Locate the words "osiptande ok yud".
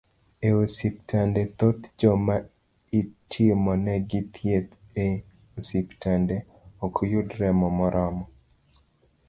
5.57-7.27